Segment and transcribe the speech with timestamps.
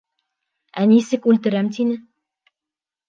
[0.83, 1.99] Ә нисек үлтерәм тине?